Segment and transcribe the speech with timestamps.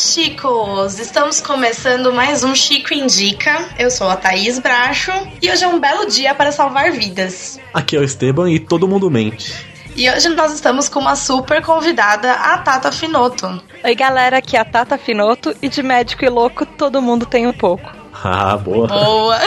[0.00, 0.98] chicos!
[0.98, 3.68] Estamos começando mais um Chico Indica.
[3.78, 7.60] Eu sou a Thaís Bracho e hoje é um belo dia para salvar vidas.
[7.74, 9.54] Aqui é o Esteban e todo mundo mente.
[9.94, 13.62] E hoje nós estamos com uma super convidada, a Tata Finoto.
[13.84, 17.46] Oi, galera, aqui é a Tata Finoto e de médico e louco todo mundo tem
[17.46, 17.90] um pouco.
[18.22, 18.86] Ah, boa.
[18.86, 19.38] Boa.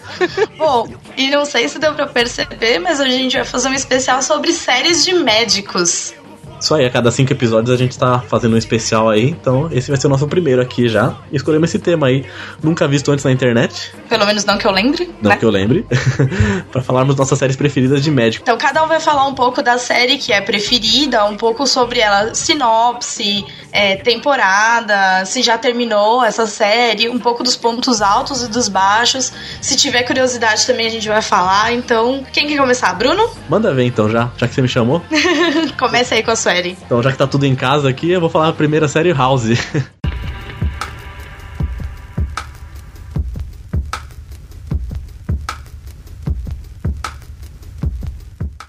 [0.56, 3.74] Bom, e não sei se deu pra perceber, mas hoje a gente vai fazer um
[3.74, 6.14] especial sobre séries de médicos.
[6.60, 9.90] Isso aí, a cada cinco episódios a gente tá fazendo um especial aí, então esse
[9.90, 11.14] vai ser o nosso primeiro aqui já.
[11.32, 12.24] Escolhemos esse tema aí,
[12.62, 13.92] nunca visto antes na internet.
[14.08, 15.12] Pelo menos não que eu lembre.
[15.20, 15.36] Não né?
[15.36, 15.86] que eu lembre.
[16.72, 18.42] para falarmos nossas séries preferidas de médico.
[18.42, 22.00] Então cada um vai falar um pouco da série que é preferida, um pouco sobre
[22.00, 28.48] ela, sinopse, é, temporada, se já terminou essa série, um pouco dos pontos altos e
[28.48, 29.32] dos baixos.
[29.60, 31.72] Se tiver curiosidade também a gente vai falar.
[31.72, 32.92] Então, quem quer começar?
[32.94, 33.30] Bruno?
[33.48, 35.02] Manda ver então já, já que você me chamou.
[35.78, 36.76] Comece aí com a sua série.
[36.84, 39.44] Então, já que tá tudo em casa aqui, eu vou falar a primeira série House.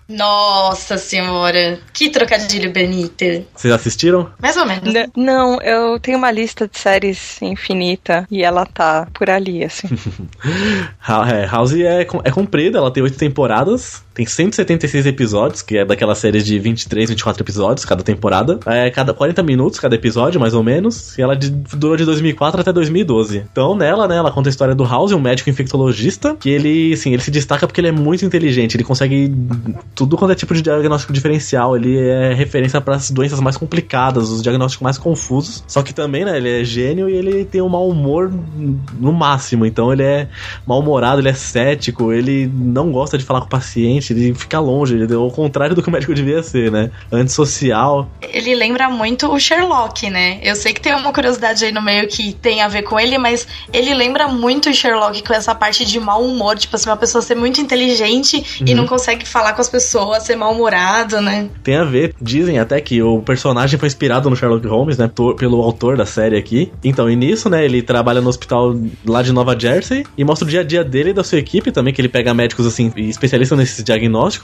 [0.08, 3.26] Nossa senhora, que trocadilho bonito.
[3.54, 4.32] Vocês assistiram?
[4.42, 4.94] Mais ou menos.
[4.94, 9.90] N não, eu tenho uma lista de séries infinita e ela tá por ali, assim.
[11.28, 16.16] É, House é, é comprida, ela tem oito temporadas, tem 176 episódios, que é daquela
[16.16, 18.58] série de 23, 24 episódios cada temporada.
[18.66, 21.18] É cada 40 minutos cada episódio, mais ou menos.
[21.18, 23.44] E ela de, durou de 2004 até 2012.
[23.52, 27.12] Então, nela, né, ela conta a história do House, um médico infectologista, que ele, assim,
[27.12, 29.34] ele se destaca porque ele é muito inteligente, ele consegue
[29.94, 34.30] tudo quanto é tipo de diagnóstico diferencial, ele é referência para as doenças mais complicadas,
[34.30, 35.62] os diagnósticos mais confusos.
[35.68, 38.32] Só que também, né, ele é gênio e ele tem um mau humor
[38.98, 39.66] no máximo.
[39.66, 40.30] Então ele é
[40.66, 44.96] mal-humorado, ele é cético, ele não gosta de falar com o paciente, ele fica longe,
[44.96, 46.92] ele é o contrário do que o médico devia ser, né?
[47.12, 48.10] Antissocial.
[48.22, 50.40] Ele lembra muito o Sherlock, né?
[50.42, 53.18] Eu sei que tem uma curiosidade aí no meio que tem a ver com ele,
[53.18, 56.98] mas ele lembra muito o Sherlock com essa parte de mau humor, tipo assim, uma
[56.98, 58.68] pessoa ser muito inteligente uhum.
[58.68, 61.50] e não consegue falar com as pessoas, ser mal-humorado, né?
[61.64, 62.14] Tem a ver.
[62.22, 65.10] Dizem até que o personagem foi inspirado no Sherlock Holmes, né?
[65.38, 66.72] Pelo autor da série aqui.
[66.84, 67.66] Então, e nisso, né?
[67.66, 71.10] Ele trabalha no hospital lá de Nova Jersey e mostra o dia a dia dele
[71.10, 73.95] e da sua equipe também, que ele pega médicos, assim, especialistas nesses diagnósticos,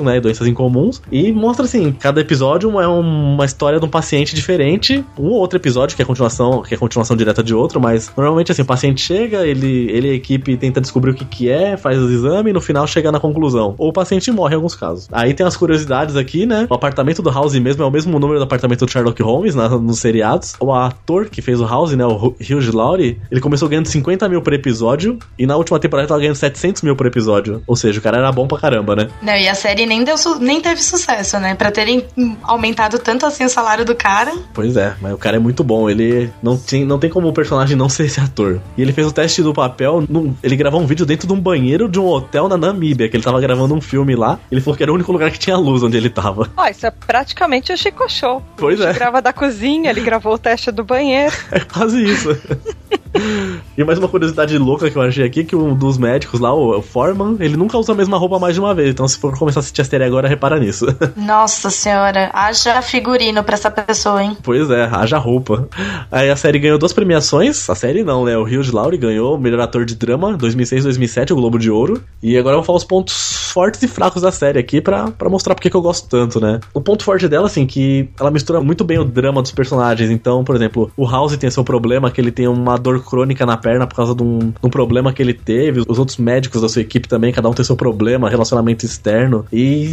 [0.03, 0.19] né?
[0.19, 1.01] Doenças incomuns.
[1.11, 5.03] E mostra, assim, cada episódio é uma história de um paciente diferente.
[5.17, 8.51] Um ou outro episódio que é continuação, que é continuação direta de outro, mas normalmente,
[8.51, 11.77] assim, o paciente chega, ele, ele e a equipe tenta descobrir o que que é,
[11.77, 13.75] faz os exames e no final chega na conclusão.
[13.77, 15.07] Ou o paciente morre em alguns casos.
[15.11, 16.67] Aí tem as curiosidades aqui, né?
[16.69, 19.69] O apartamento do House mesmo é o mesmo número do apartamento do Sherlock Holmes na,
[19.69, 20.55] nos seriados.
[20.59, 22.05] O ator que fez o House, né?
[22.05, 26.09] O Hugh Laurie, ele começou ganhando 50 mil por episódio e na última temporada ele
[26.09, 27.61] tava ganhando 700 mil por episódio.
[27.65, 29.07] Ou seja, o cara era bom pra caramba, né?
[29.21, 31.55] Não, e a série nem, deu nem teve sucesso, né?
[31.55, 32.05] Pra terem
[32.43, 34.33] aumentado tanto assim o salário do cara.
[34.53, 35.89] Pois é, mas o cara é muito bom.
[35.89, 38.61] Ele não tem, não tem como o personagem não ser esse ator.
[38.77, 40.03] E ele fez o teste do papel.
[40.07, 43.15] No, ele gravou um vídeo dentro de um banheiro de um hotel na Namíbia, que
[43.15, 44.39] ele tava gravando um filme lá.
[44.51, 46.49] Ele falou que era o único lugar que tinha luz onde ele tava.
[46.55, 48.43] Ó, oh, isso é praticamente o Chico Show.
[48.57, 48.93] Pois ele é.
[48.93, 51.35] grava da cozinha, ele gravou o teste do banheiro.
[51.51, 52.29] É quase isso.
[53.81, 56.81] e mais uma curiosidade louca que eu achei aqui, que um dos médicos lá, o
[56.81, 58.91] Foreman, ele nunca usa a mesma roupa mais de uma vez.
[58.91, 60.85] Então se for começar a assistir a série agora, repara nisso.
[61.17, 64.37] Nossa senhora, haja figurino pra essa pessoa, hein?
[64.43, 65.67] Pois é, haja roupa.
[66.11, 67.69] Aí a série ganhou duas premiações.
[67.69, 68.37] A série não, né?
[68.37, 72.03] O Hugh Laurie ganhou o melhor ator de drama 2006 2007, o Globo de Ouro.
[72.21, 75.29] E agora eu vou falar os pontos fortes e fracos da série aqui pra, pra
[75.29, 76.59] mostrar porque que eu gosto tanto, né?
[76.73, 80.09] O ponto forte dela, assim, que ela mistura muito bem o drama dos personagens.
[80.09, 83.57] Então, por exemplo, o House tem seu problema, que ele tem uma dor crônica na
[83.57, 85.81] perna perna por causa de um, de um problema que ele teve.
[85.87, 89.45] Os outros médicos da sua equipe também, cada um tem seu problema, relacionamento externo.
[89.51, 89.91] E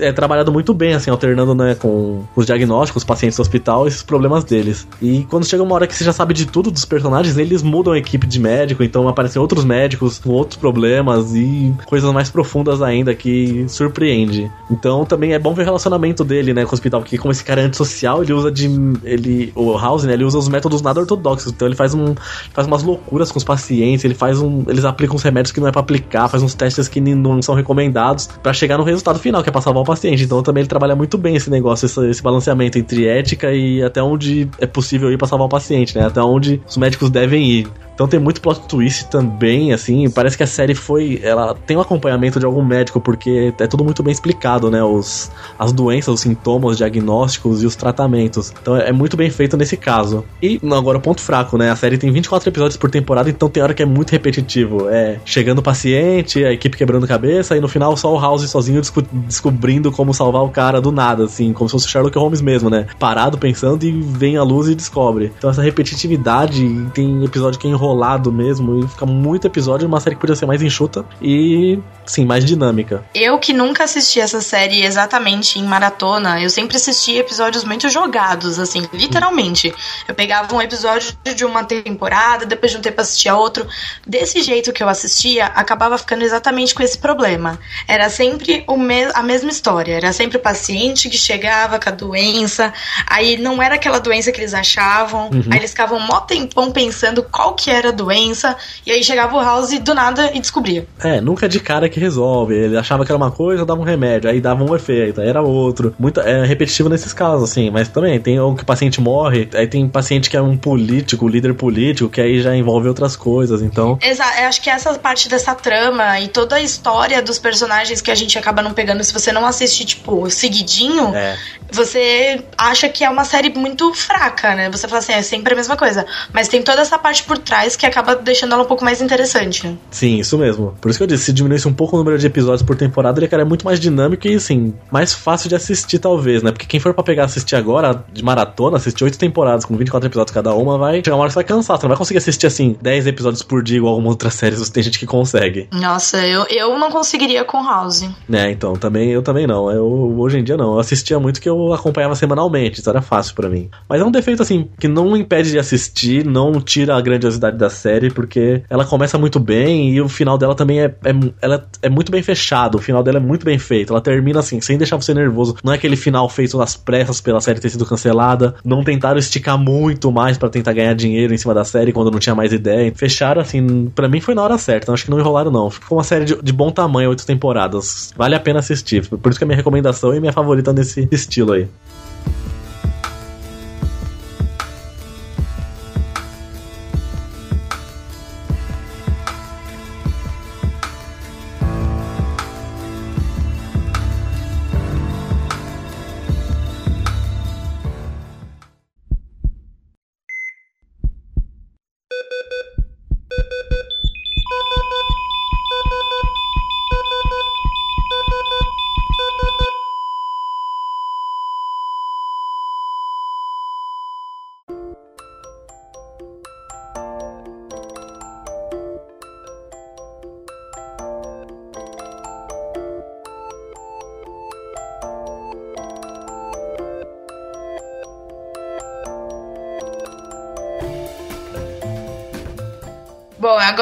[0.00, 4.02] é trabalhado muito bem, assim, alternando, né, com os diagnósticos, os pacientes do hospital, esses
[4.02, 4.86] problemas deles.
[5.00, 7.92] E quando chega uma hora que você já sabe de tudo dos personagens, eles mudam
[7.92, 12.82] a equipe de médico, então aparecem outros médicos com outros problemas e coisas mais profundas
[12.82, 14.50] ainda que surpreende.
[14.70, 17.44] Então também é bom ver o relacionamento dele, né, com o hospital, porque como esse
[17.44, 18.68] cara é antissocial, ele usa de.
[19.04, 19.52] ele.
[19.54, 21.52] O House, né, ele usa os métodos nada ortodoxos.
[21.52, 22.14] Então ele faz um.
[22.52, 24.64] faz umas loucuras com os pacientes, ele faz um.
[24.68, 27.54] Eles aplicam uns remédios que não é para aplicar, faz uns testes que não são
[27.54, 30.24] recomendados para chegar no resultado final, que é pra salvar o paciente.
[30.24, 34.02] Então também ele trabalha muito bem esse negócio, esse, esse balanceamento entre ética e até
[34.02, 36.06] onde é possível ir pra salvar o paciente, né?
[36.06, 37.68] Até onde os médicos devem ir.
[38.00, 40.08] Então tem muito plot twist também, assim.
[40.08, 41.20] Parece que a série foi.
[41.22, 44.82] Ela tem um acompanhamento de algum médico, porque é tudo muito bem explicado, né?
[44.82, 48.54] Os, as doenças, os sintomas, os diagnósticos e os tratamentos.
[48.58, 50.24] Então é muito bem feito nesse caso.
[50.42, 51.70] E agora o ponto fraco, né?
[51.70, 54.88] A série tem 24 episódios por temporada, então tem hora que é muito repetitivo.
[54.88, 58.80] É chegando o paciente, a equipe quebrando cabeça, e no final só o House sozinho
[58.80, 62.70] desco descobrindo como salvar o cara do nada, assim, como se fosse Sherlock Holmes mesmo,
[62.70, 62.86] né?
[62.98, 65.30] Parado pensando e vem a luz e descobre.
[65.36, 70.00] Então essa repetitividade tem episódio que é enrola enrolado mesmo e fica muito episódio, uma
[70.00, 73.04] série que podia ser mais enxuta e, sim, mais dinâmica.
[73.14, 78.58] Eu que nunca assisti essa série exatamente em maratona, eu sempre assisti episódios muito jogados,
[78.58, 79.74] assim, literalmente.
[80.06, 83.66] Eu pegava um episódio de uma temporada, depois de um tempo assistia outro.
[84.06, 87.58] Desse jeito que eu assistia, acabava ficando exatamente com esse problema.
[87.88, 91.92] Era sempre o me a mesma história, era sempre o paciente que chegava com a
[91.92, 92.72] doença,
[93.06, 95.42] aí não era aquela doença que eles achavam, uhum.
[95.50, 98.56] aí eles ficavam mó tempão pensando qual que era era doença,
[98.86, 100.86] e aí chegava o House do nada e descobria.
[101.02, 102.54] É, nunca de cara que resolve.
[102.54, 105.42] Ele achava que era uma coisa, dava um remédio, aí dava um efeito, aí era
[105.42, 105.94] outro.
[105.98, 109.66] Muito, é repetitivo nesses casos, assim, mas também tem o que o paciente morre, aí
[109.66, 113.98] tem paciente que é um político, líder político, que aí já envolve outras coisas, então.
[114.02, 118.10] Exato, eu acho que essa parte dessa trama e toda a história dos personagens que
[118.10, 121.36] a gente acaba não pegando, se você não assiste, tipo, seguidinho, é.
[121.72, 124.70] Você acha que é uma série muito fraca, né?
[124.70, 126.06] Você fala assim, é sempre a mesma coisa.
[126.32, 129.66] Mas tem toda essa parte por trás que acaba deixando ela um pouco mais interessante,
[129.66, 129.76] né?
[129.90, 130.74] Sim, isso mesmo.
[130.80, 133.18] Por isso que eu disse, se diminuísse um pouco o número de episódios por temporada,
[133.18, 136.50] ele cara, é muito mais dinâmico e, assim, mais fácil de assistir, talvez, né?
[136.50, 140.34] Porque quem for pra pegar assistir agora, de maratona, assistir oito temporadas com 24 episódios
[140.34, 141.76] cada uma, vai chegar uma hora que você vai cansar.
[141.76, 144.82] Você não vai conseguir assistir, assim, 10 episódios por dia, igual algumas outras séries, tem
[144.82, 145.68] gente que consegue.
[145.72, 148.08] Nossa, eu, eu não conseguiria com House.
[148.32, 149.70] É, então, também, eu também não.
[149.70, 149.86] Eu,
[150.18, 150.74] hoje em dia, não.
[150.74, 153.68] Eu assistia muito que eu acompanhava semanalmente, isso era fácil para mim.
[153.88, 157.70] Mas é um defeito, assim, que não impede de assistir, não tira a grandiosidade da
[157.70, 161.88] série, porque ela começa muito bem e o final dela também é, é, ela é
[161.88, 162.76] muito bem fechado.
[162.76, 163.92] O final dela é muito bem feito.
[163.92, 165.56] Ela termina assim, sem deixar você nervoso.
[165.62, 168.54] Não é aquele final feito nas pressas pela série ter sido cancelada.
[168.64, 172.18] Não tentaram esticar muito mais para tentar ganhar dinheiro em cima da série quando não
[172.18, 172.92] tinha mais ideia.
[172.94, 174.84] Fecharam assim, para mim foi na hora certa.
[174.84, 175.70] Então acho que não enrolaram, não.
[175.70, 178.12] Ficou uma série de, de bom tamanho, oito temporadas.
[178.16, 179.06] Vale a pena assistir.
[179.08, 181.68] Por isso que é minha recomendação e minha favorita nesse estilo aí.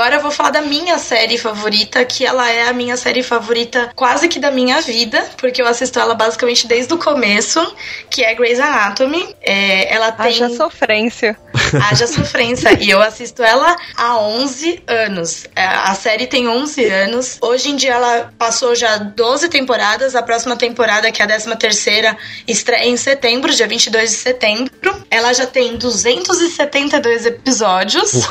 [0.08, 3.90] Agora eu vou falar da minha série favorita, que ela é a minha série favorita
[3.94, 7.60] quase que da minha vida, porque eu assisto ela basicamente desde o começo,
[8.08, 9.36] que é Grey's Anatomy.
[9.42, 10.26] É, ela tem.
[10.28, 11.36] Haja sofrência.
[11.90, 12.72] Haja sofrência.
[12.80, 15.44] e eu assisto ela há 11 anos.
[15.54, 17.38] É, a série tem 11 anos.
[17.42, 20.14] Hoje em dia ela passou já 12 temporadas.
[20.14, 24.97] A próxima temporada, que é a 13 terceira, estreia em setembro, dia 22 de setembro.
[25.10, 28.28] Ela já tem 272 episódios.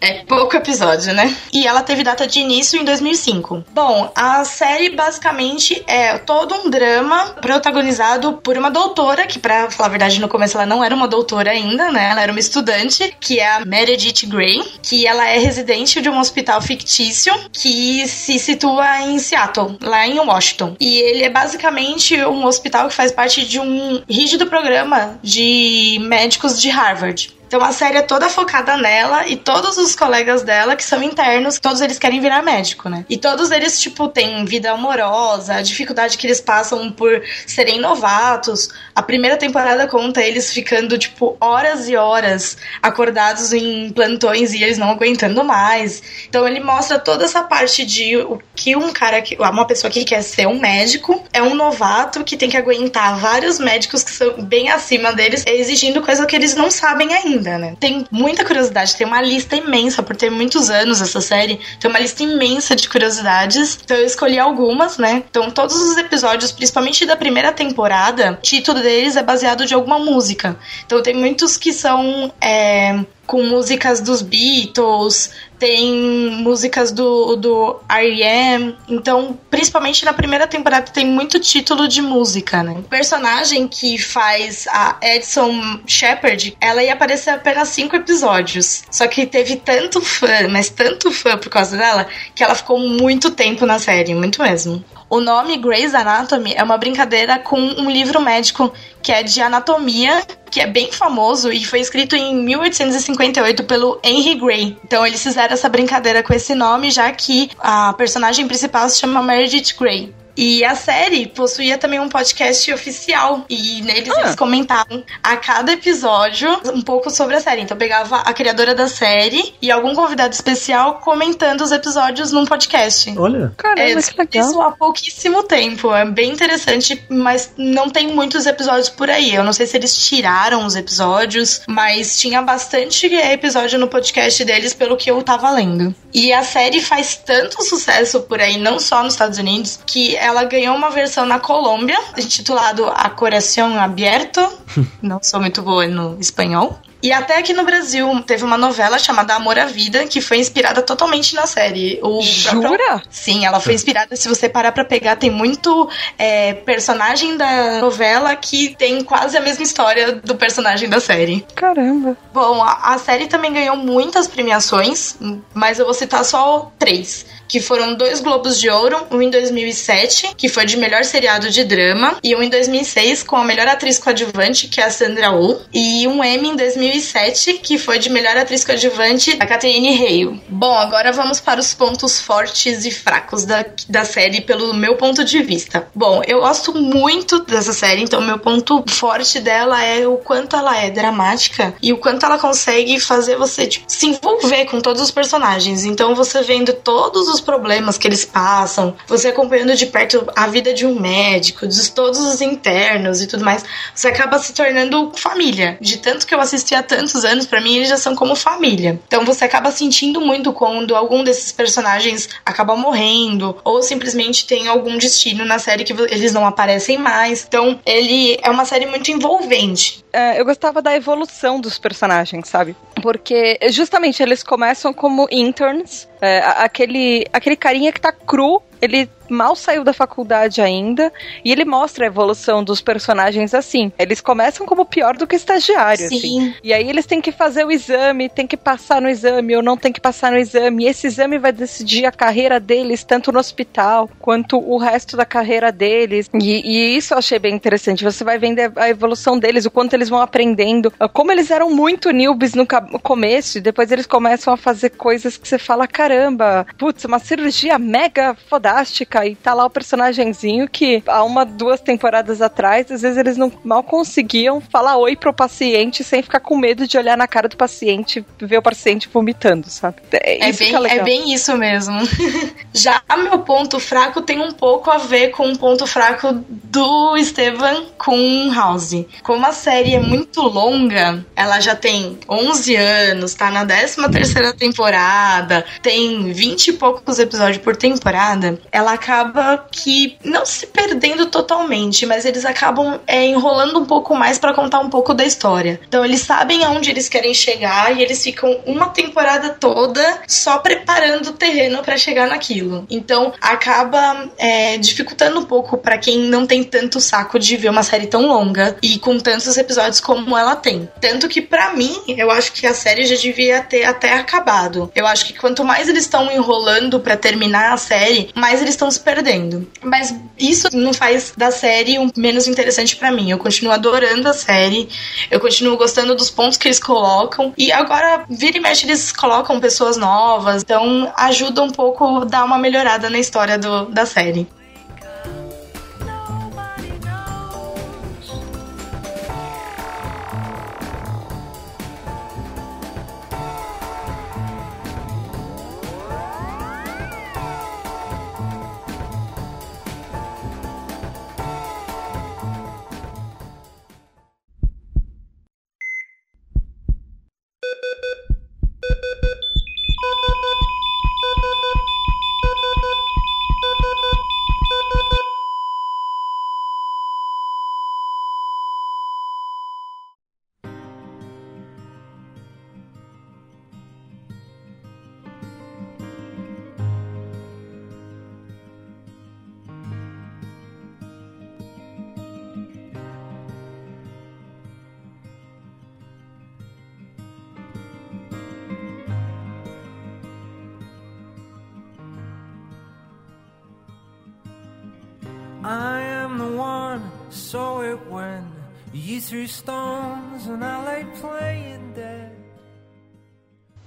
[0.00, 1.34] é pouco episódio, né?
[1.52, 3.64] E ela teve data de início em 2005.
[3.72, 9.88] Bom, a série basicamente é todo um drama protagonizado por uma doutora, que pra falar
[9.88, 12.10] a verdade, no começo ela não era uma doutora ainda, né?
[12.10, 16.18] Ela era uma estudante, que é a Meredith Grey, que ela é residente de um
[16.18, 20.76] hospital fictício que se situa em Seattle, lá em Washington.
[20.80, 26.60] E ele é basicamente um hospital que faz parte de um rígido programa de médicos
[26.60, 27.35] de Harvard.
[27.46, 31.58] Então a série é toda focada nela e todos os colegas dela que são internos,
[31.58, 33.04] todos eles querem virar médico, né?
[33.08, 38.68] E todos eles, tipo, têm vida amorosa, a dificuldade que eles passam por serem novatos.
[38.94, 44.78] A primeira temporada conta eles ficando, tipo, horas e horas acordados em plantões e eles
[44.78, 46.02] não aguentando mais.
[46.28, 50.22] Então ele mostra toda essa parte de o que um cara, uma pessoa que quer
[50.22, 54.68] ser um médico, é um novato que tem que aguentar vários médicos que são bem
[54.70, 57.76] acima deles, exigindo coisa que eles não sabem ainda, né?
[57.78, 62.00] Tem muita curiosidade, tem uma lista imensa, por ter muitos anos essa série, tem uma
[62.00, 63.78] lista imensa de curiosidades.
[63.84, 65.24] Então eu escolhi algumas, né?
[65.30, 69.98] Então todos os episódios, principalmente da primeira temporada, o título deles é baseado de alguma
[69.98, 70.56] música.
[70.84, 78.76] Então tem muitos que são é, com músicas dos Beatles, tem músicas do, do R.E.M.
[78.88, 82.72] Então, principalmente na primeira temporada, tem muito título de música, né?
[82.78, 88.84] O personagem que faz a Edson Shepard, ela ia aparecer apenas cinco episódios.
[88.90, 93.30] Só que teve tanto fã, mas tanto fã por causa dela, que ela ficou muito
[93.30, 94.84] tempo na série, muito mesmo.
[95.08, 100.20] O nome Grey's Anatomy é uma brincadeira com um livro médico que é de anatomia,
[100.50, 104.76] que é bem famoso e foi escrito em 1858 pelo Henry Gray.
[104.84, 109.22] Então eles fizeram essa brincadeira com esse nome, já que a personagem principal se chama
[109.22, 110.14] Meredith Grey.
[110.36, 113.44] E a série possuía também um podcast oficial.
[113.48, 114.20] E neles ah.
[114.20, 117.62] eles comentavam a cada episódio um pouco sobre a série.
[117.62, 123.14] Então pegava a criadora da série e algum convidado especial comentando os episódios num podcast.
[123.18, 123.52] Olha.
[123.56, 124.48] Caramba, é, que legal.
[124.48, 125.94] Isso há pouquíssimo tempo.
[125.94, 129.34] É bem interessante, mas não tem muitos episódios por aí.
[129.34, 134.74] Eu não sei se eles tiraram os episódios, mas tinha bastante episódio no podcast deles,
[134.74, 135.94] pelo que eu tava lendo.
[136.12, 140.44] E a série faz tanto sucesso por aí, não só nos Estados Unidos, que ela
[140.44, 144.40] ganhou uma versão na Colômbia, intitulado A Coração Abierto.
[145.00, 146.78] Não sou muito boa no espanhol.
[147.02, 150.82] E até aqui no Brasil teve uma novela chamada Amor à Vida, que foi inspirada
[150.82, 152.00] totalmente na série.
[152.02, 152.76] O Jura?
[152.76, 153.02] Próprio...
[153.10, 154.16] Sim, ela foi inspirada.
[154.16, 159.40] Se você parar pra pegar, tem muito é, personagem da novela que tem quase a
[159.40, 161.46] mesma história do personagem da série.
[161.54, 162.16] Caramba.
[162.32, 165.16] Bom, a, a série também ganhou muitas premiações,
[165.54, 170.34] mas eu vou citar só três que foram dois Globos de Ouro, um em 2007,
[170.36, 173.98] que foi de melhor seriado de drama, e um em 2006 com a melhor atriz
[173.98, 178.36] coadjuvante, que é a Sandra Oh, e um Emmy em 2007, que foi de melhor
[178.36, 180.40] atriz coadjuvante, a Catherine Hale.
[180.48, 185.24] Bom, agora vamos para os pontos fortes e fracos da, da série, pelo meu ponto
[185.24, 185.88] de vista.
[185.94, 190.76] Bom, eu gosto muito dessa série, então meu ponto forte dela é o quanto ela
[190.76, 195.10] é dramática e o quanto ela consegue fazer você tipo, se envolver com todos os
[195.10, 195.84] personagens.
[195.84, 200.46] Então você vendo todos os os problemas que eles passam, você acompanhando de perto a
[200.46, 203.64] vida de um médico, de todos os internos e tudo mais,
[203.94, 205.78] você acaba se tornando família.
[205.80, 208.98] De tanto que eu assisti há tantos anos, para mim eles já são como família.
[209.06, 214.96] Então você acaba sentindo muito quando algum desses personagens acaba morrendo ou simplesmente tem algum
[214.96, 217.44] destino na série que eles não aparecem mais.
[217.46, 220.04] Então ele é uma série muito envolvente.
[220.12, 222.74] É, eu gostava da evolução dos personagens, sabe?
[223.02, 229.56] Porque justamente eles começam como interns, é, aquele, aquele carinha que tá cru, ele mal
[229.56, 231.12] saiu da faculdade ainda
[231.44, 233.92] e ele mostra a evolução dos personagens assim.
[233.98, 236.16] Eles começam como pior do que estagiário, Sim.
[236.16, 236.54] assim.
[236.62, 239.76] E aí eles têm que fazer o exame, tem que passar no exame ou não
[239.76, 240.84] tem que passar no exame.
[240.84, 245.24] E esse exame vai decidir a carreira deles, tanto no hospital quanto o resto da
[245.24, 246.28] carreira deles.
[246.34, 248.04] E, e isso eu achei bem interessante.
[248.04, 252.10] Você vai vendo a evolução deles, o quanto eles vão aprendendo, como eles eram muito
[252.10, 252.66] newbies no
[253.02, 257.78] começo, e depois eles começam a fazer coisas que você fala: caramba, putz, uma cirurgia
[257.78, 263.16] mega fodástica e tá lá o personagemzinho que há uma, duas temporadas atrás, às vezes
[263.16, 267.26] eles não mal conseguiam falar oi pro paciente sem ficar com medo de olhar na
[267.26, 269.96] cara do paciente, ver o paciente vomitando, sabe?
[270.12, 271.96] É, é bem, é, é, bem isso mesmo.
[272.72, 277.86] Já meu ponto fraco tem um pouco a ver com o ponto fraco do Esteban
[277.98, 279.04] com House.
[279.22, 284.52] Como a série é muito longa, ela já tem 11 anos, tá na 13 terceira
[284.52, 292.04] temporada, tem 20 e poucos episódios por temporada, ela acaba que não se perdendo totalmente,
[292.04, 295.80] mas eles acabam é, enrolando um pouco mais para contar um pouco da história.
[295.86, 301.28] Então eles sabem aonde eles querem chegar e eles ficam uma temporada toda só preparando
[301.28, 302.84] o terreno para chegar naquilo.
[302.90, 307.84] Então acaba é, dificultando um pouco para quem não tem tanto saco de ver uma
[307.84, 310.88] série tão longa e com tantos episódios como ela tem.
[311.00, 314.90] Tanto que para mim, eu acho que a série já devia ter até acabado.
[314.96, 318.90] Eu acho que quanto mais eles estão enrolando para terminar a série, mais eles estão
[318.98, 319.66] perdendo.
[319.82, 323.30] Mas isso não faz da série um menos interessante para mim.
[323.30, 324.88] Eu continuo adorando a série,
[325.30, 327.52] eu continuo gostando dos pontos que eles colocam.
[327.56, 332.44] E agora, vira e mexe, eles colocam pessoas novas, então ajuda um pouco a dar
[332.44, 334.46] uma melhorada na história do, da série.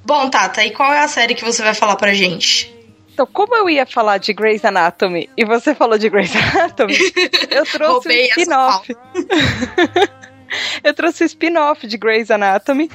[0.04, 2.76] Bom, Tata, e qual é a série que você vai falar pra gente?
[3.14, 6.98] Então, como eu ia falar de Grey's Anatomy e você falou de Grey's Anatomy,
[7.52, 8.96] eu trouxe um spin-off.
[10.84, 12.90] eu trouxe um spin-off de Grey's Anatomy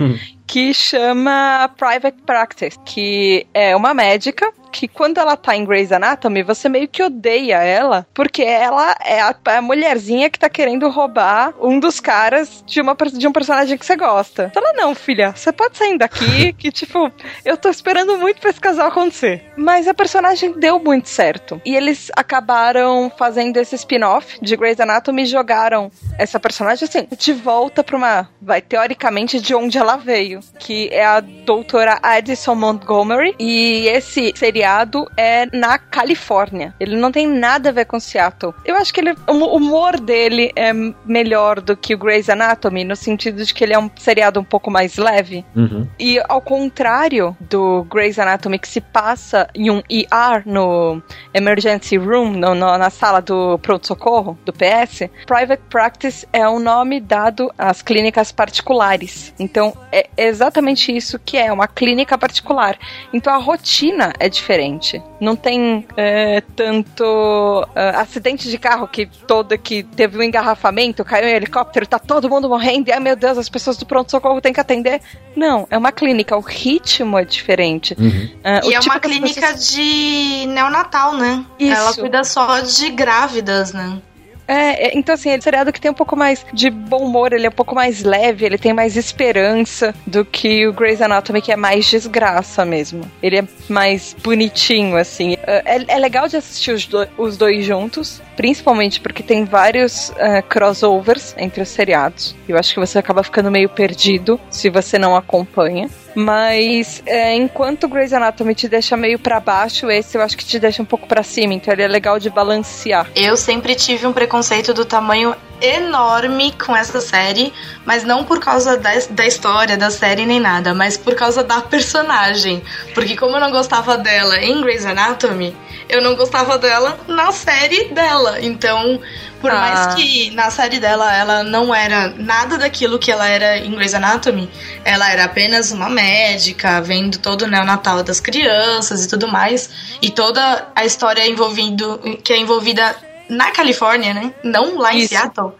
[0.47, 6.43] que chama Private Practice, que é uma médica que quando ela tá em Grey's Anatomy,
[6.43, 11.55] você meio que odeia ela, porque ela é a, a mulherzinha que tá querendo roubar
[11.61, 14.51] um dos caras de, uma, de um personagem que você gosta.
[14.53, 17.11] Fala, não, filha, você pode sair daqui, que tipo,
[17.45, 19.45] eu tô esperando muito pra esse casal acontecer.
[19.57, 21.63] Mas a personagem deu muito certo.
[21.65, 25.89] E eles acabaram fazendo esse spin-off de Grey's Anatomy e jogaram
[26.19, 31.05] essa personagem, assim, de volta pra uma, vai, teoricamente, de onde ela veio, que é
[31.05, 33.37] a doutora Addison Montgomery.
[33.39, 36.75] E esse seria seriado é na Califórnia.
[36.81, 38.55] Ele não tem nada a ver com Seattle.
[38.65, 40.73] Eu acho que ele, o humor dele é
[41.05, 44.45] melhor do que o Grey's Anatomy, no sentido de que ele é um seriado um
[44.45, 45.45] pouco mais leve.
[45.55, 45.87] Uhum.
[45.99, 51.03] E ao contrário do Grey's Anatomy, que se passa em um ER no
[51.35, 56.59] Emergency Room, no, no, na sala do pronto-socorro, do PS, Private Practice é o um
[56.59, 59.35] nome dado às clínicas particulares.
[59.39, 62.79] Então, é exatamente isso que é, uma clínica particular.
[63.13, 65.03] Então, a rotina é diferente diferente.
[65.21, 71.29] Não tem é, tanto uh, acidente de carro que todo que teve um engarrafamento, caiu
[71.29, 74.41] em um helicóptero, tá todo mundo morrendo e ai meu Deus, as pessoas do pronto-socorro
[74.41, 75.01] têm que atender.
[75.37, 77.97] Não, é uma clínica, o ritmo é diferente.
[77.99, 78.09] Uhum.
[78.09, 79.71] Uh, e é tipo uma clínica pessoas...
[79.71, 81.45] de neonatal, né?
[81.59, 81.75] Isso.
[81.75, 83.99] Ela cuida só de grávidas, né?
[84.47, 87.33] É, é, então assim, é um seriado que tem um pouco mais de bom humor,
[87.33, 91.41] ele é um pouco mais leve, ele tem mais esperança do que o Grey's Anatomy,
[91.41, 93.11] que é mais desgraça mesmo.
[93.23, 95.37] Ele é mais bonitinho, assim.
[95.47, 100.43] É, é legal de assistir os, do, os dois juntos, principalmente porque tem vários uh,
[100.49, 102.35] crossovers entre os seriados.
[102.49, 105.89] Eu acho que você acaba ficando meio perdido se você não acompanha.
[106.15, 110.61] Mas é, enquanto Grey's Anatomy te deixa meio para baixo, esse eu acho que te
[110.61, 113.09] deixa um pouco para cima, então ele é legal de balancear.
[113.17, 114.34] Eu sempre tive um preconceito
[114.75, 117.53] do tamanho enorme com essa série,
[117.85, 121.61] mas não por causa da, da história da série nem nada, mas por causa da
[121.61, 122.63] personagem.
[122.95, 125.57] Porque como eu não gostava dela em Grey's Anatomy,
[125.89, 128.41] eu não gostava dela na série dela.
[128.41, 129.01] Então,
[129.41, 129.55] por ah.
[129.55, 133.95] mais que na série dela ela não era nada daquilo que ela era em Grey's
[133.95, 134.51] Anatomy,
[134.85, 139.71] ela era apenas uma médica, vendo todo o neonatal das crianças e tudo mais,
[140.03, 142.95] e toda a história envolvendo que é envolvida
[143.29, 144.33] na Califórnia, né?
[144.43, 145.09] Não lá em Isso.
[145.09, 145.53] Seattle.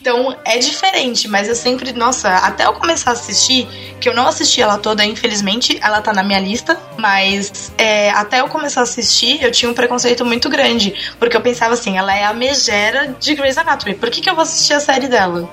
[0.00, 3.66] Então é diferente, mas eu sempre, nossa, até eu começar a assistir,
[3.98, 8.40] que eu não assisti ela toda, infelizmente, ela tá na minha lista, mas é, até
[8.40, 12.14] eu começar a assistir, eu tinha um preconceito muito grande, porque eu pensava assim, ela
[12.14, 15.48] é a megera de Grey's Anatomy, por que, que eu vou assistir a série dela?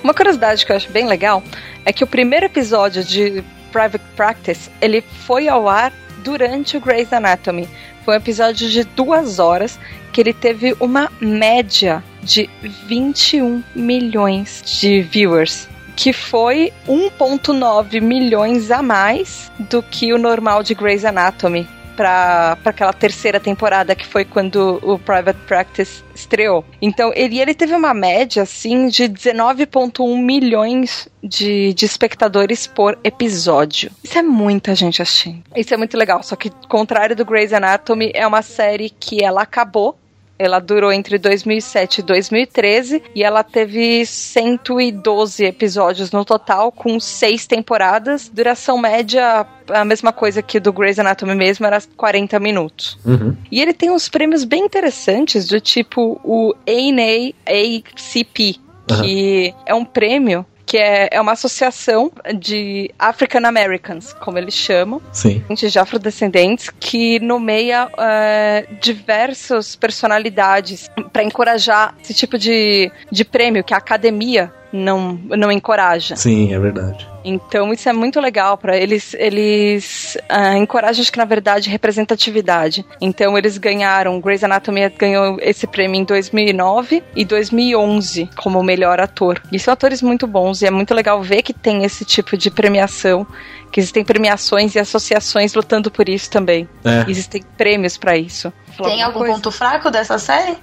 [0.00, 1.42] Uma curiosidade que eu acho bem legal
[1.84, 7.12] é que o primeiro episódio de Private Practice, ele foi ao ar durante o Grey's
[7.12, 7.68] Anatomy.
[8.04, 9.78] Foi um episódio de duas horas
[10.12, 12.48] que ele teve uma média de
[12.86, 15.68] 21 milhões de viewers.
[15.94, 21.68] Que foi 1,9 milhões a mais do que o normal de Grey's Anatomy.
[21.96, 26.64] Pra aquela terceira temporada, que foi quando o Private Practice estreou.
[26.80, 33.90] Então, ele, ele teve uma média, assim, de 19,1 milhões de, de espectadores por episódio.
[34.02, 35.42] Isso é muita gente assistindo.
[35.56, 36.22] Isso é muito legal.
[36.22, 39.98] Só que, contrário do Grey's Anatomy, é uma série que ela acabou
[40.42, 47.46] ela durou entre 2007 e 2013 e ela teve 112 episódios no total, com seis
[47.46, 48.28] temporadas.
[48.28, 52.98] Duração média, a mesma coisa que do Grey's Anatomy mesmo, era 40 minutos.
[53.04, 53.36] Uhum.
[53.50, 60.44] E ele tem uns prêmios bem interessantes, do tipo o ANAACP, que é um prêmio
[60.72, 65.44] que é, é uma associação de African Americans, como eles chamam, Sim.
[65.50, 73.74] de afrodescendentes, que nomeia é, diversas personalidades para encorajar esse tipo de, de prêmio que
[73.74, 76.16] a academia não, não encoraja.
[76.16, 77.06] Sim, é verdade.
[77.24, 79.14] Então isso é muito legal para eles.
[79.14, 82.84] Eles ah, encorajam, acho que na verdade, representatividade.
[83.00, 84.20] Então eles ganharam.
[84.20, 89.40] Grey's Anatomy ganhou esse prêmio em 2009 e 2011 como melhor ator.
[89.52, 92.50] E são atores muito bons e é muito legal ver que tem esse tipo de
[92.50, 93.26] premiação.
[93.70, 96.68] Que existem premiações e associações lutando por isso também.
[96.84, 97.10] É.
[97.10, 98.52] Existem prêmios para isso.
[98.82, 99.34] Tem algum coisa?
[99.34, 100.56] ponto fraco dessa série?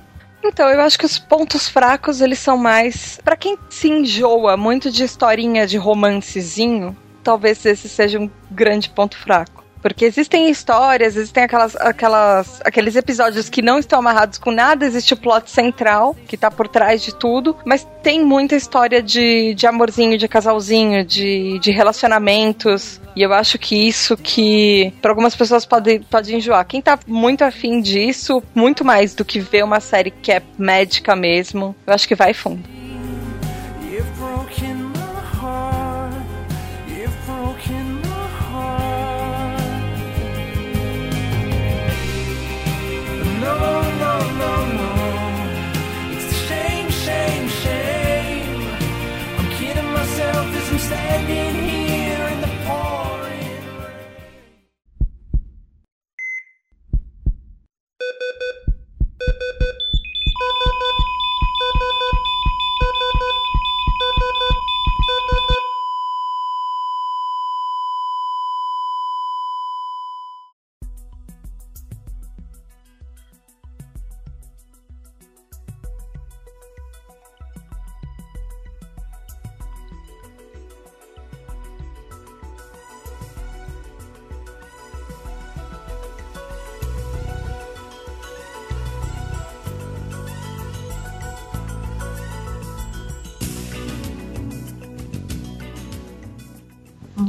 [0.44, 3.20] Então, eu acho que os pontos fracos, eles são mais.
[3.24, 9.18] Pra quem se enjoa muito de historinha de romancezinho, talvez esse seja um grande ponto
[9.18, 9.59] fraco.
[9.82, 15.14] Porque existem histórias, existem aquelas, aquelas, aqueles episódios que não estão amarrados com nada, existe
[15.14, 19.68] o plot central, que tá por trás de tudo, mas tem muita história de, de
[19.68, 23.00] amorzinho, de casalzinho, de, de relacionamentos.
[23.16, 26.66] E eu acho que isso que para algumas pessoas pode, pode enjoar.
[26.66, 31.16] Quem tá muito afim disso, muito mais do que ver uma série que é médica
[31.16, 32.79] mesmo, eu acho que vai fundo.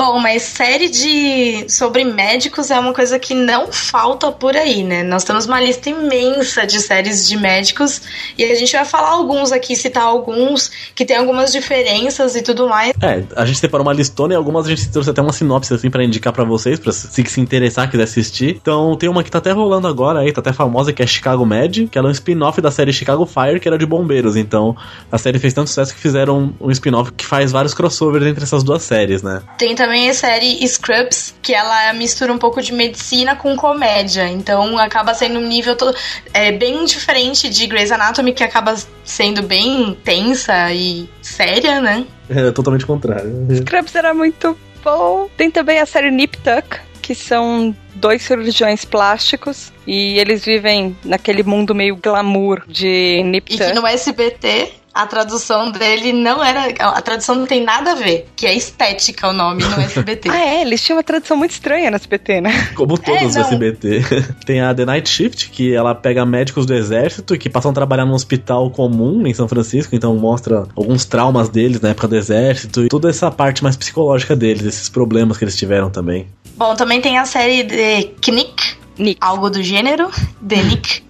[0.01, 5.03] Bom, mas série de sobre médicos é uma coisa que não falta por aí, né?
[5.03, 8.01] Nós temos uma lista imensa de séries de médicos
[8.39, 12.67] e a gente vai falar alguns aqui, citar alguns que tem algumas diferenças e tudo
[12.67, 12.95] mais.
[13.03, 15.91] É, a gente separou uma listona e algumas a gente trouxe até uma sinopse assim
[15.91, 18.57] pra indicar pra vocês, pra se se interessar, quiser assistir.
[18.59, 21.45] Então tem uma que tá até rolando agora aí, tá até famosa, que é Chicago
[21.45, 24.35] Med, que ela é um spin-off da série Chicago Fire, que era de bombeiros.
[24.35, 24.75] Então
[25.13, 28.65] a série fez tanto sucesso que fizeram um spin-off que faz vários crossovers entre essas
[28.65, 29.43] duas séries, né?
[29.59, 34.29] Tem também a série Scrubs, que ela mistura um pouco de medicina com comédia.
[34.29, 35.97] Então acaba sendo um nível todo,
[36.33, 38.75] é, bem diferente de Grey's Anatomy, que acaba
[39.05, 42.07] sendo bem tensa e séria, né?
[42.29, 43.31] É totalmente contrário.
[43.57, 45.29] Scrubs era muito bom.
[45.37, 51.43] Tem também a série Nip Tuck, que são dois cirurgiões plásticos e eles vivem naquele
[51.43, 53.75] mundo meio glamour de Nip E que Tuck.
[53.75, 56.67] no SBT a tradução dele não era.
[56.79, 60.29] A tradução não tem nada a ver, que é estética o nome no SBT.
[60.31, 62.69] Ah, é, eles tinham uma tradução muito estranha no SBT, né?
[62.75, 63.47] Como todos É, não.
[63.47, 64.05] SBT.
[64.45, 68.05] Tem a The Night Shift, que ela pega médicos do exército que passam a trabalhar
[68.05, 72.85] num hospital comum em São Francisco, então mostra alguns traumas deles na época do exército
[72.85, 76.27] e toda essa parte mais psicológica deles, esses problemas que eles tiveram também.
[76.57, 79.19] Bom, também tem a série de Knick, Nick.
[79.21, 80.11] algo do gênero,
[80.47, 81.10] The Nick.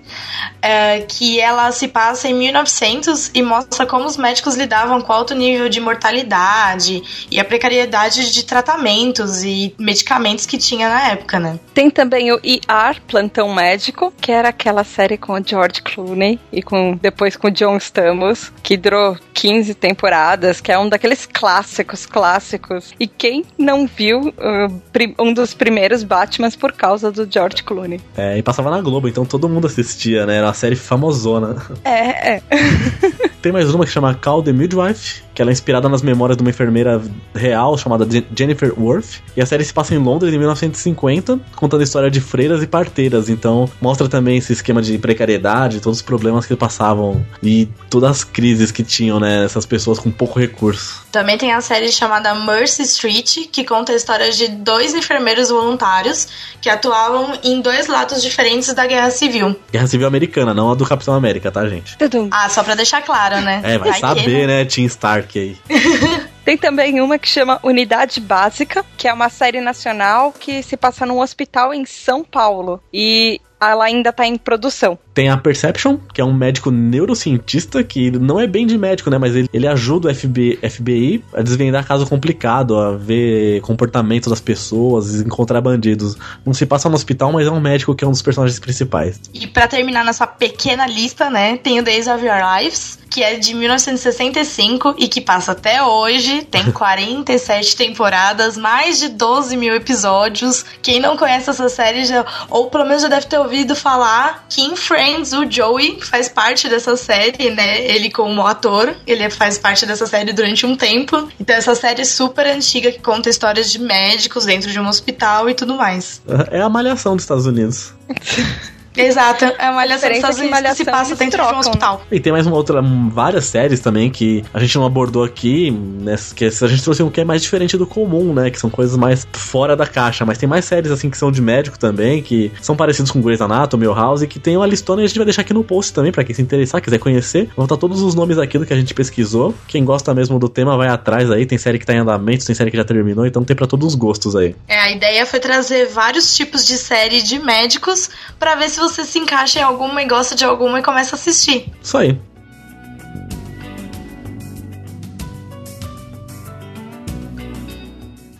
[0.63, 5.35] É, que ela se passa em 1900 e mostra como os médicos lidavam com alto
[5.35, 11.59] nível de mortalidade e a precariedade de tratamentos e medicamentos que tinha na época, né?
[11.75, 16.63] Tem também o ER, Plantão Médico, que era aquela série com o George Clooney e
[16.63, 22.05] com depois com o John Stamos, que durou 15 temporadas, que é um daqueles clássicos,
[22.05, 22.93] clássicos.
[23.01, 27.99] E quem não viu uh, um dos primeiros Batmans por causa do George Clooney?
[28.15, 30.37] É, e passava na Globo, então todo mundo assistia, né?
[30.37, 31.57] Era uma série famosona.
[31.83, 32.43] É, é.
[33.41, 36.43] Tem mais uma que chama Call the Midwife, que ela é inspirada nas memórias de
[36.43, 37.01] uma enfermeira
[37.35, 39.21] real chamada Jennifer Worth.
[39.37, 42.67] E a série se passa em Londres em 1950, contando a história de freiras e
[42.67, 43.29] parteiras.
[43.29, 48.25] Então mostra também esse esquema de precariedade, todos os problemas que passavam e todas as
[48.25, 49.45] crises que tinham, né?
[49.45, 51.05] Essas pessoas com pouco recurso.
[51.13, 56.29] Também tem a série chamada Mercy Street, que conta a história de dois enfermeiros voluntários
[56.61, 59.57] que atuavam em dois lados diferentes da Guerra Civil.
[59.73, 61.97] Guerra Civil Americana, não a do Capitão América, tá, gente?
[62.31, 63.61] Ah, só pra deixar claro, né?
[63.65, 65.57] É, vai Vai que, saber, né, Team Stark aí.
[66.45, 71.07] Tem também uma que chama Unidade Básica, que é uma série nacional que se passa
[71.07, 72.83] num hospital em São Paulo.
[72.93, 74.99] E ela ainda tá em produção.
[75.13, 79.19] Tem a Perception, que é um médico neurocientista, que não é bem de médico, né?
[79.19, 84.41] Mas ele, ele ajuda o FBI, FBI a desvendar caso complicado, a ver comportamento das
[84.41, 86.17] pessoas, encontrar bandidos.
[86.45, 89.21] Não se passa no hospital, mas é um médico que é um dos personagens principais.
[89.35, 93.35] E pra terminar nossa pequena lista, né, tem o Days of Your Lives, que é
[93.35, 96.43] de 1965 e que passa até hoje.
[96.45, 100.65] Tem 47 temporadas, mais de 12 mil episódios.
[100.81, 104.63] Quem não conhece essa série já, ou pelo menos já deve ter ouvido falar que
[104.63, 107.85] em Friends o Joey faz parte dessa série, né?
[107.85, 111.29] Ele como ator, ele faz parte dessa série durante um tempo.
[111.39, 115.51] Então essa série é super antiga que conta histórias de médicos dentro de um hospital
[115.51, 116.23] e tudo mais.
[116.51, 117.93] É a malhação dos Estados Unidos.
[119.07, 121.37] Exato, é uma alhação dos é Estados que Unidos que se Malhação passa eles dentro
[121.39, 121.69] de um trocam, né?
[121.69, 122.03] hospital.
[122.11, 126.17] E tem mais uma outra, várias séries também que a gente não abordou aqui, né?
[126.35, 128.51] Que a gente trouxe um que é mais diferente do comum, né?
[128.51, 130.25] Que são coisas mais fora da caixa.
[130.25, 133.41] Mas tem mais séries assim que são de médico também, que são parecidos com Grey's
[133.41, 135.93] Anatomy ou House, que tem uma listona e a gente vai deixar aqui no post
[135.93, 137.49] também, pra quem se interessar, quiser conhecer.
[137.57, 139.55] Vão estar todos os nomes aqui do que a gente pesquisou.
[139.67, 141.47] Quem gosta mesmo do tema vai atrás aí.
[141.47, 143.89] Tem série que tá em andamento, tem série que já terminou, então tem pra todos
[143.89, 144.55] os gostos aí.
[144.69, 148.90] É, a ideia foi trazer vários tipos de série de médicos pra ver se você
[148.91, 151.73] se encaixa em alguma e gosta de alguma e começa a assistir.
[151.83, 152.19] Isso aí.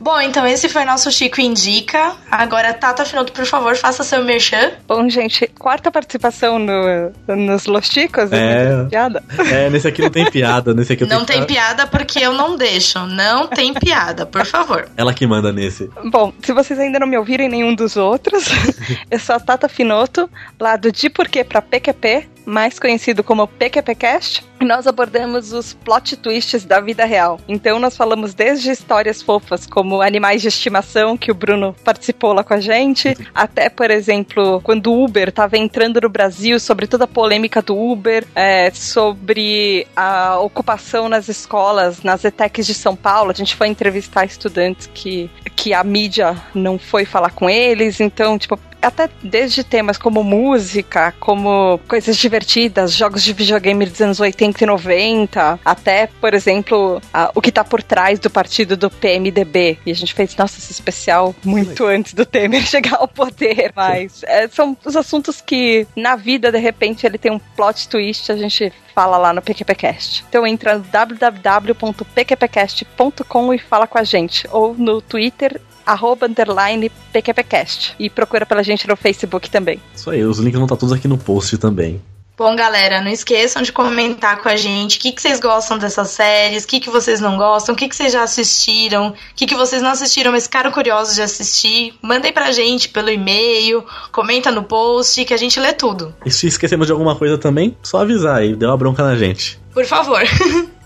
[0.01, 2.15] Bom, então esse foi nosso Chico Indica.
[2.31, 4.73] Agora, Tata Finoto, por favor, faça seu merchan.
[4.89, 8.33] Bom, gente, quarta participação no, nos Los Chicos.
[8.33, 8.87] É.
[8.89, 9.23] Piada.
[9.53, 13.01] É, nesse aqui não tem piada, nesse aqui Não tem piada porque eu não deixo.
[13.07, 14.89] Não tem piada, por favor.
[14.97, 15.91] Ela que manda nesse.
[16.11, 18.47] Bom, se vocês ainda não me ouvirem nenhum dos outros,
[19.11, 24.45] eu sou a Tata Finoto, lá do De Porquê pra PQP, mais conhecido como PQPcast.
[24.61, 27.41] Nós abordamos os plot twists da vida real.
[27.49, 32.45] Então nós falamos desde histórias fofas como animais de estimação, que o Bruno participou lá
[32.45, 37.05] com a gente, até, por exemplo, quando o Uber estava entrando no Brasil, sobre toda
[37.05, 43.31] a polêmica do Uber, é, sobre a ocupação nas escolas, nas ETECs de São Paulo.
[43.31, 48.39] A gente foi entrevistar estudantes que, que a mídia não foi falar com eles, então,
[48.39, 54.65] tipo, até desde temas como música, como coisas divertidas, jogos de videogame dos anos 80
[54.65, 59.79] e 90, até, por exemplo, a- o que tá por trás do partido do PMDB.
[59.85, 63.73] E a gente fez, nossa, esse especial muito antes do Temer chegar ao poder.
[63.75, 68.31] Mas é, são os assuntos que, na vida, de repente, ele tem um plot twist,
[68.33, 70.25] a gente fala lá no PQPcast.
[70.29, 74.47] Então entra no www.pqpcast.com e fala com a gente.
[74.51, 75.61] Ou no Twitter,
[75.91, 77.95] arroba underline PQPcast.
[77.99, 79.81] E procura pela gente no Facebook também.
[79.95, 82.01] Isso aí, os links vão estar todos aqui no post também.
[82.41, 86.09] Bom, galera, não esqueçam de comentar com a gente o que, que vocês gostam dessas
[86.09, 89.47] séries, o que, que vocês não gostam, o que, que vocês já assistiram, o que,
[89.47, 91.93] que vocês não assistiram, mas ficaram curiosos de assistir.
[92.01, 96.15] Mandem pra gente pelo e-mail, comenta no post, que a gente lê tudo.
[96.25, 99.61] E se esquecemos de alguma coisa também, só avisar aí, deu uma bronca na gente.
[99.75, 100.23] Por favor.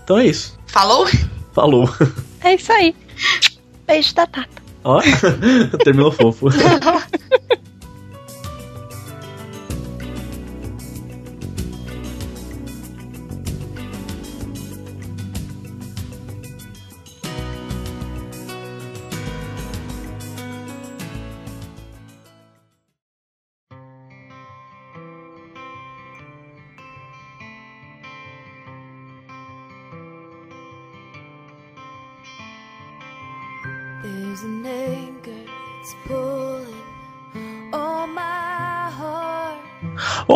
[0.03, 0.55] Então é isso.
[0.67, 1.07] Falou?
[1.51, 1.89] Falou.
[2.43, 2.93] É isso aí.
[3.87, 4.64] Beijo da Tata.
[4.85, 5.01] Ó,
[5.83, 6.47] terminou fofo.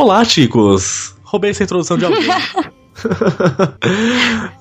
[0.01, 1.13] Olá, chicos!
[1.25, 2.23] Roubei essa introdução de alguém.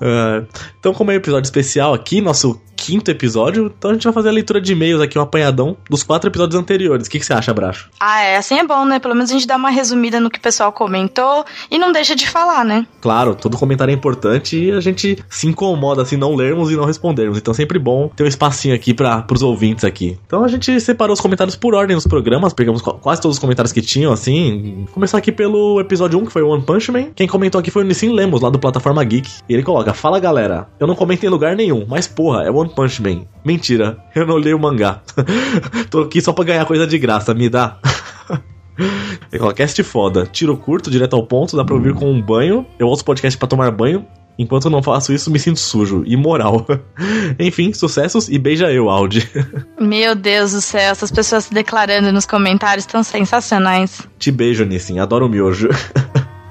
[0.01, 0.43] Ah,
[0.77, 4.29] então, como é um episódio especial aqui, nosso quinto episódio, então a gente vai fazer
[4.29, 7.05] a leitura de e-mails aqui, um apanhadão dos quatro episódios anteriores.
[7.07, 7.89] O que, que você acha, Bracho?
[7.99, 8.97] Ah, é, assim é bom, né?
[8.99, 12.15] Pelo menos a gente dá uma resumida no que o pessoal comentou e não deixa
[12.15, 12.87] de falar, né?
[12.99, 16.85] Claro, todo comentário é importante e a gente se incomoda se não lermos e não
[16.85, 17.37] respondermos.
[17.37, 20.17] Então, sempre bom ter um espacinho aqui para os ouvintes aqui.
[20.25, 23.39] Então, a gente separou os comentários por ordem nos programas, pegamos qu- quase todos os
[23.39, 24.85] comentários que tinham, assim.
[24.93, 27.05] Começar aqui pelo episódio 1, que foi o One Punch Man.
[27.15, 29.29] Quem comentou aqui foi o Nissim Lemos, lá do Plataforma Geek.
[29.47, 32.69] E ele coloca: Fala galera, eu não comentei em lugar nenhum, mas porra, é One
[32.69, 33.25] Punch Man.
[33.43, 35.01] Mentira, eu não leio o mangá.
[35.89, 37.77] Tô aqui só pra ganhar coisa de graça, me dá.
[39.31, 42.65] Ele coloca cast foda, tiro curto, direto ao ponto, dá pra ouvir com um banho.
[42.79, 44.05] Eu ouço podcast pra tomar banho.
[44.39, 46.01] Enquanto eu não faço isso, me sinto sujo.
[46.05, 46.65] Imoral.
[47.37, 49.29] Enfim, sucessos e beija eu, Audi.
[49.77, 54.07] Meu Deus do céu, essas pessoas se declarando nos comentários estão sensacionais.
[54.17, 54.99] Te beijo, Nissin.
[54.99, 55.67] Adoro o miojo.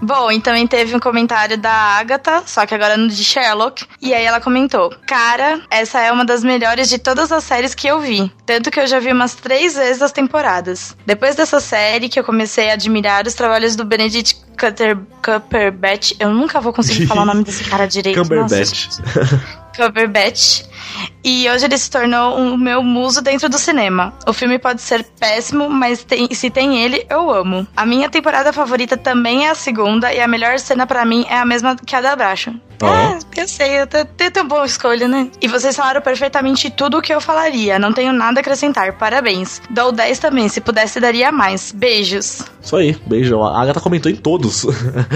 [0.01, 3.85] Bom, e também teve um comentário da Agatha, só que agora no de Sherlock.
[4.01, 7.87] E aí ela comentou: Cara, essa é uma das melhores de todas as séries que
[7.87, 8.33] eu vi.
[8.47, 10.97] Tanto que eu já vi umas três vezes as temporadas.
[11.05, 16.13] Depois dessa série que eu comecei a admirar os trabalhos do Benedict Cutter, Cumberbatch.
[16.19, 18.19] Eu nunca vou conseguir falar o nome desse cara direito.
[18.23, 18.89] Cumberbatch.
[19.77, 20.68] Cumberbatch.
[21.25, 24.13] E hoje ele se tornou o meu muso dentro do cinema.
[24.27, 27.67] O filme pode ser péssimo, mas tem- se tem ele, eu amo.
[27.77, 31.37] A minha temporada favorita também é a segunda, e a melhor cena pra mim é
[31.39, 32.53] a mesma que a da Bracho.
[32.81, 32.87] Ó.
[32.95, 35.29] É, eu sei, eu te- tenho uma boa escolha, né?
[35.41, 37.77] E vocês falaram perfeitamente tudo o que eu falaria.
[37.77, 38.93] Não tenho nada a acrescentar.
[38.97, 39.61] Parabéns.
[39.69, 40.49] Dou 10 também.
[40.49, 41.73] Se pudesse, daria mais.
[41.73, 42.41] Beijos.
[42.63, 43.43] Isso aí, beijo.
[43.43, 44.65] A Agatha comentou em todos.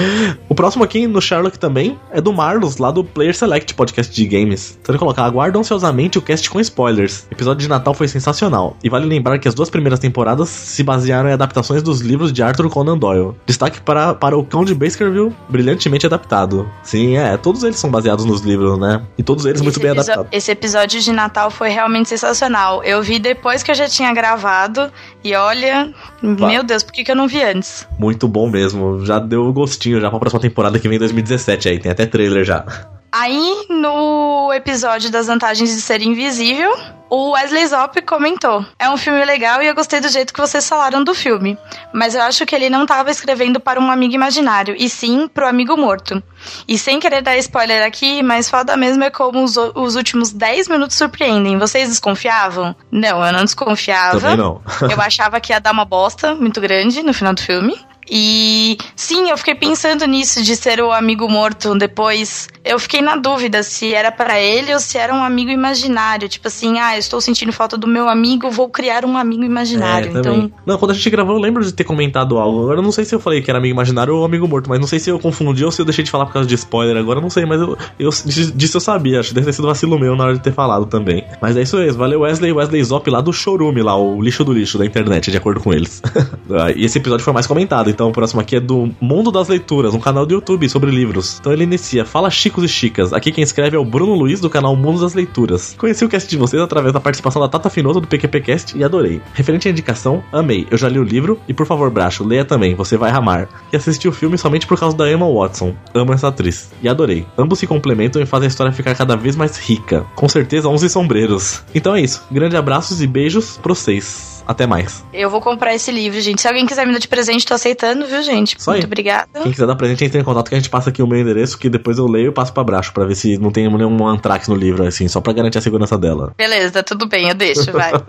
[0.49, 4.27] o próximo aqui no Sherlock também é do Marlos, lá do Player Select Podcast de
[4.27, 4.77] Games.
[4.83, 7.27] Então ele coloca, aguarda ansiosamente o cast com spoilers.
[7.31, 8.77] O episódio de Natal foi sensacional.
[8.85, 12.43] E vale lembrar que as duas primeiras temporadas se basearam em adaptações dos livros de
[12.43, 13.33] Arthur Conan Doyle.
[13.47, 16.69] Destaque para, para o Cão de Baskerville, brilhantemente adaptado.
[16.83, 19.03] Sim, é, todos eles são baseados nos livros, né?
[19.17, 20.37] E todos eles muito esse, bem episo- adaptados.
[20.37, 22.83] esse episódio de Natal foi realmente sensacional.
[22.85, 24.91] Eu vi depois que eu já tinha gravado.
[25.25, 27.87] E olha, meu Deus, por que, que eu não vi antes?
[27.99, 29.05] Muito bom mesmo.
[29.07, 31.79] Já deu gostinho já pra próxima temporada que vem em 2017 aí.
[31.79, 32.65] Tem até trailer já.
[33.13, 36.75] Aí, no episódio das vantagens de ser invisível,
[37.11, 40.67] o Wesley Zop comentou: É um filme legal e eu gostei do jeito que vocês
[40.67, 41.59] falaram do filme.
[41.93, 45.47] Mas eu acho que ele não estava escrevendo para um amigo imaginário, e sim pro
[45.47, 46.23] amigo morto.
[46.67, 50.33] E sem querer dar spoiler aqui, mas foda mesmo é como os, o- os últimos
[50.33, 51.59] 10 minutos surpreendem.
[51.59, 52.75] Vocês desconfiavam?
[52.91, 54.21] Não, eu não desconfiava.
[54.21, 54.63] Também não.
[54.91, 57.79] Eu achava que ia dar uma bosta muito grande no final do filme.
[58.11, 62.49] E sim, eu fiquei pensando nisso de ser o amigo morto depois.
[62.65, 66.29] Eu fiquei na dúvida se era pra ele ou se era um amigo imaginário.
[66.29, 70.17] Tipo assim, ah, estou sentindo falta do meu amigo, vou criar um amigo imaginário.
[70.17, 72.63] É, então, Não, quando a gente gravou, eu lembro de ter comentado algo.
[72.63, 74.79] Agora eu não sei se eu falei que era amigo imaginário ou amigo morto, mas
[74.79, 76.97] não sei se eu confundi ou se eu deixei de falar por causa de spoiler.
[76.97, 78.11] Agora eu não sei, mas eu, eu
[78.55, 79.21] disso eu sabia.
[79.21, 81.25] Acho que deve ter sido vacilo meu na hora de ter falado também.
[81.41, 81.99] Mas é isso mesmo.
[81.99, 85.37] Valeu, Wesley Wesley Zop lá do Showroom, lá, o lixo do lixo da internet, de
[85.37, 86.01] acordo com eles.
[86.55, 87.89] Ah, e esse episódio foi mais comentado.
[87.89, 91.39] Então o próximo aqui é do Mundo das Leituras, um canal do YouTube sobre livros.
[91.41, 93.13] Então ele inicia: Fala Chicos e Chicas.
[93.15, 95.75] Aqui quem escreve é o Bruno Luiz do canal Mundo das Leituras.
[95.79, 99.23] Conheci o cast de vocês através da participação da Tata Finoto do PQPcast e adorei.
[99.33, 100.67] Referente à indicação, amei.
[100.71, 103.49] Eu já li o livro e por favor, Bracho, leia também, você vai amar.
[103.73, 105.75] E assisti o filme somente por causa da Emma Watson.
[105.95, 106.71] Amo essa atriz.
[106.83, 107.27] E adorei.
[107.39, 110.05] Ambos se complementam e fazem a história ficar cada vez mais rica.
[110.15, 111.63] Com certeza, 11 sombreiros.
[111.75, 112.23] Então é isso.
[112.31, 114.32] Grande abraços e beijos pra vocês.
[114.47, 115.05] Até mais.
[115.13, 116.41] eu vou comprar esse livro, gente.
[116.43, 118.57] Se alguém quiser me dar de presente, tô aceitando, viu, gente?
[118.59, 118.79] Isso aí.
[118.79, 119.29] Muito obrigada.
[119.43, 121.59] Quem quiser dar presente, entra em contato que a gente passa aqui o meu endereço,
[121.59, 124.49] que depois eu leio e passo pra Bracho, pra ver se não tem nenhum antrax
[124.49, 126.33] no livro, assim, só pra garantir a segurança dela.
[126.37, 127.93] Beleza, tudo bem, eu deixo, vai.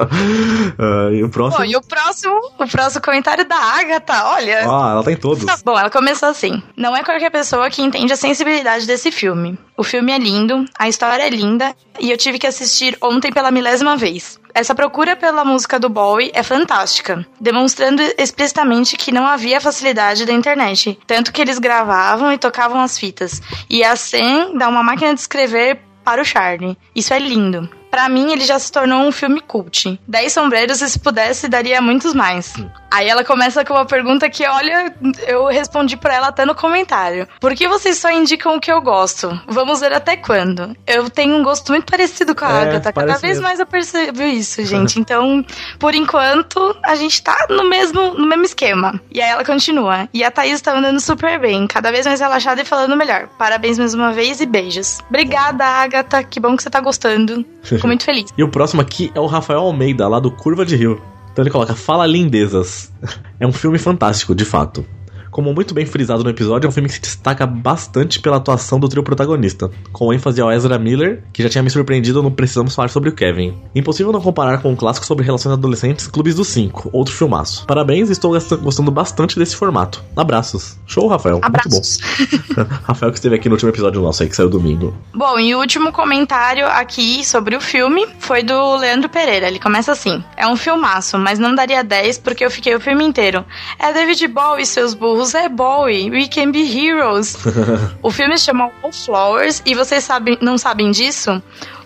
[0.77, 1.63] Ah, e o próximo.
[1.63, 4.59] Bom, e o próximo, o próximo comentário da Agatha, olha.
[4.61, 5.45] Ah, ela tá em todos.
[5.63, 6.61] Bom, ela começou assim.
[6.75, 9.57] Não é qualquer pessoa que entende a sensibilidade desse filme.
[9.77, 13.51] O filme é lindo, a história é linda e eu tive que assistir ontem pela
[13.51, 14.39] milésima vez.
[14.53, 20.33] Essa procura pela música do Bowie é fantástica, demonstrando explicitamente que não havia facilidade da
[20.33, 23.41] internet, tanto que eles gravavam e tocavam as fitas.
[23.67, 26.77] E a Sam dá uma máquina de escrever para o Charlie.
[26.95, 27.67] Isso é lindo.
[27.93, 29.99] Pra mim, ele já se tornou um filme cult.
[30.07, 32.51] Dez sombreiros, se pudesse, daria muitos mais.
[32.91, 34.91] Aí ela começa com uma pergunta que, olha,
[35.27, 37.27] eu respondi pra ela até no comentário.
[37.39, 39.39] Por que vocês só indicam o que eu gosto?
[39.47, 40.75] Vamos ver até quando.
[40.87, 42.91] Eu tenho um gosto muito parecido com a É, Agatha.
[42.91, 43.43] Cada parece vez mesmo.
[43.43, 44.99] mais eu percebo isso, gente.
[44.99, 45.45] Então,
[45.77, 48.99] por enquanto, a gente tá no mesmo, no mesmo esquema.
[49.11, 50.09] E aí ela continua.
[50.11, 53.27] E a Thaís tá andando super bem, cada vez mais relaxada e falando melhor.
[53.37, 54.97] Parabéns mais uma vez e beijos.
[55.09, 56.23] Obrigada, Agatha.
[56.23, 57.45] Que bom que você tá gostando.
[57.83, 58.33] Fico muito feliz.
[58.37, 61.01] E o próximo aqui é o Rafael Almeida, lá do Curva de Rio.
[61.31, 62.91] Então ele coloca Fala Lindezas.
[63.39, 64.85] É um filme fantástico, de fato.
[65.33, 68.79] Como muito bem frisado no episódio, é um filme que se destaca bastante pela atuação
[68.79, 72.75] do trio protagonista, com ênfase ao Ezra Miller, que já tinha me surpreendido no Precisamos
[72.75, 73.55] Falar sobre o Kevin.
[73.73, 77.65] Impossível não comparar com o um clássico sobre relações adolescentes Clubes dos Cinco, outro filmaço.
[77.65, 80.03] Parabéns, estou gostando bastante desse formato.
[80.15, 80.77] Abraços.
[80.85, 81.39] Show, Rafael.
[81.41, 81.99] Abraços.
[82.19, 82.77] Muito bom.
[82.85, 84.95] Rafael que esteve aqui no último episódio nosso aí, que saiu domingo.
[85.15, 89.47] Bom, e o último comentário aqui sobre o filme foi do Leandro Pereira.
[89.47, 93.03] Ele começa assim: É um filmaço, mas não daria 10 porque eu fiquei o filme
[93.03, 93.43] inteiro.
[93.79, 95.22] É David Bowie, seus burros.
[95.33, 96.09] É Bowie.
[96.09, 97.37] We can be heroes.
[98.01, 101.41] o filme se chama All Flowers e vocês sabem, não sabem disso?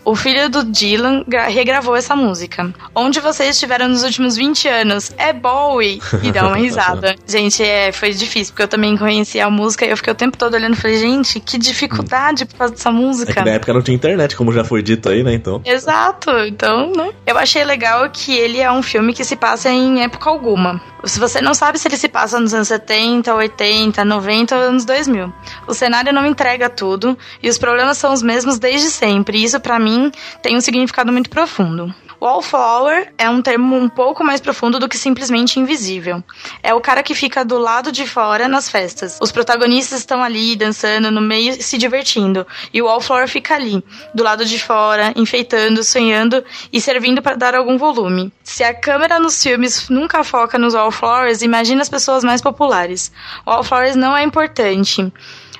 [0.07, 2.73] O filho do Dylan regravou essa música.
[2.95, 5.11] Onde vocês estiveram nos últimos 20 anos?
[5.17, 6.01] É Bowie!
[6.23, 7.13] E dá uma risada.
[7.27, 10.37] gente, é, foi difícil, porque eu também conhecia a música e eu fiquei o tempo
[10.37, 13.41] todo olhando e falei, gente, que dificuldade por causa dessa música.
[13.41, 15.33] É na época não tinha internet, como já foi dito aí, né?
[15.33, 15.61] Então.
[15.65, 16.31] Exato.
[16.47, 17.09] Então, né?
[17.25, 20.81] Eu achei legal que ele é um filme que se passa em época alguma.
[21.03, 24.85] Se você não sabe se ele se passa nos anos 70, 80, 90 ou anos
[24.85, 25.31] 2000.
[25.67, 29.37] O cenário não entrega tudo e os problemas são os mesmos desde sempre.
[29.37, 31.93] E isso, para mim, tem um significado muito profundo.
[32.19, 36.23] Wallflower é um termo um pouco mais profundo do que simplesmente invisível.
[36.63, 39.19] É o cara que fica do lado de fora nas festas.
[39.21, 44.23] Os protagonistas estão ali dançando no meio, se divertindo, e o Wallflower fica ali, do
[44.23, 46.43] lado de fora, enfeitando, sonhando
[46.73, 48.31] e servindo para dar algum volume.
[48.43, 53.11] Se a câmera nos filmes nunca foca nos Wallflowers, imagina as pessoas mais populares.
[53.45, 55.13] Wallflowers não é importante,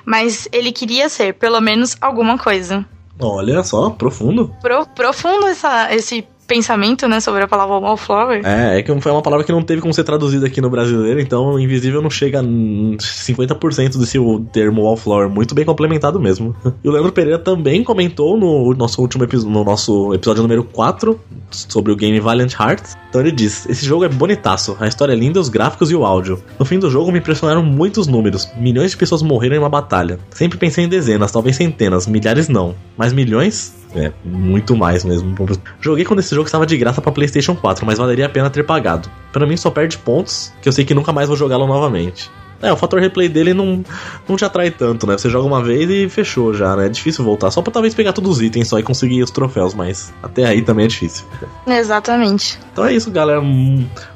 [0.04, 2.84] mas ele queria ser, pelo menos, alguma coisa.
[3.20, 4.54] Olha só, profundo.
[4.60, 8.40] Pro, profundo essa, esse pensamento, né, sobre a palavra wallflower.
[8.44, 11.20] É, é que foi uma palavra que não teve como ser traduzida aqui no brasileiro,
[11.20, 14.18] então invisível não chega a 50% desse
[14.50, 16.56] termo wallflower, muito bem complementado mesmo.
[16.82, 21.20] E o Leandro Pereira também comentou no nosso último episódio, no nosso episódio número 4,
[21.50, 22.96] sobre o game Valiant Hearts.
[23.08, 26.04] Então ele diz: Esse jogo é bonitaço, a história é linda, os gráficos e o
[26.04, 26.40] áudio.
[26.56, 28.48] No fim do jogo me impressionaram muitos números.
[28.56, 30.20] Milhões de pessoas morreram em uma batalha.
[30.30, 32.74] Sempre pensei em dezenas, talvez centenas, milhares não.
[32.96, 33.74] Mas milhões?
[33.94, 35.34] É, muito mais mesmo.
[35.80, 38.64] Joguei quando esse jogo estava de graça para PlayStation 4, mas valeria a pena ter
[38.64, 39.10] pagado.
[39.32, 42.30] Para mim só perde pontos, que eu sei que nunca mais vou jogá-lo novamente.
[42.60, 43.84] É, o fator replay dele não,
[44.28, 45.16] não te atrai tanto, né?
[45.16, 46.86] Você joga uma vez e fechou já, né?
[46.86, 47.50] É difícil voltar.
[47.52, 50.60] Só pra talvez pegar todos os itens só e conseguir os troféus, mas até aí
[50.62, 51.24] também é difícil.
[51.66, 52.58] Exatamente.
[52.72, 53.40] Então é isso, galera.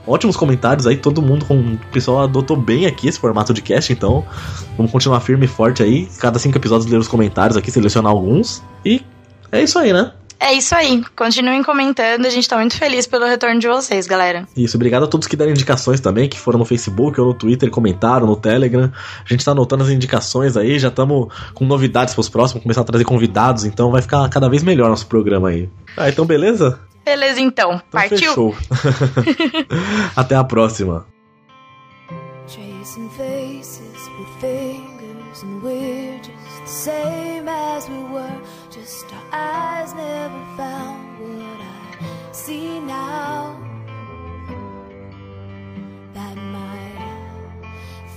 [0.06, 0.96] Ótimos comentários aí.
[0.96, 4.24] Todo mundo, com, o pessoal adotou bem aqui esse formato de cast, então
[4.76, 6.08] vamos continuar firme e forte aí.
[6.18, 8.60] Cada cinco episódios ler os comentários aqui, selecionar alguns.
[8.84, 9.02] E
[9.52, 10.12] é isso aí, né?
[10.40, 11.04] É isso aí.
[11.14, 12.26] Continuem comentando.
[12.26, 14.44] A gente tá muito feliz pelo retorno de vocês, galera.
[14.56, 14.76] Isso.
[14.76, 18.26] Obrigado a todos que deram indicações também, que foram no Facebook ou no Twitter, comentaram
[18.26, 18.90] no Telegram.
[19.24, 20.80] A gente tá anotando as indicações aí.
[20.80, 23.64] Já estamos com novidades pros próximos, começar a trazer convidados.
[23.64, 25.70] Então vai ficar cada vez melhor nosso programa aí.
[25.96, 26.80] Ah, então beleza?
[27.04, 27.74] Beleza, então.
[27.74, 28.18] então Partiu.
[28.18, 28.54] Fechou.
[30.16, 31.06] Até a próxima.
[33.16, 38.41] Faces with fingers and we're just the same as we were.
[39.32, 43.58] eyes never found what I see now.
[46.14, 46.78] That my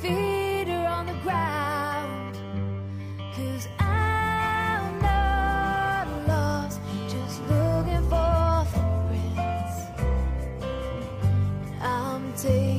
[0.01, 2.35] feet are on the ground.
[3.35, 9.77] Cause I'm not lost, just looking for footprints.
[11.81, 12.74] I'm taking.